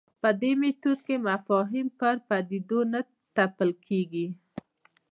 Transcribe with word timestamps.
په 0.21 0.29
دې 0.41 0.51
میتود 0.61 0.99
کې 1.07 1.15
مفاهیم 1.27 1.87
پر 1.99 2.15
پدیدو 2.27 2.79
نه 2.93 2.99
تپل 3.35 3.69
کېږي. 3.87 4.27